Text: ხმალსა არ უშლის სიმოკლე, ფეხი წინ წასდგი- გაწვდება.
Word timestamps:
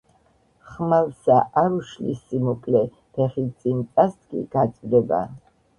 ხმალსა 0.69 1.35
არ 1.63 1.77
უშლის 1.81 2.23
სიმოკლე, 2.31 2.83
ფეხი 3.19 3.47
წინ 3.63 3.87
წასდგი- 3.95 4.47
გაწვდება. 4.59 5.27